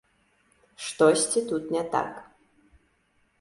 [0.85, 2.11] Штосьці тут не так.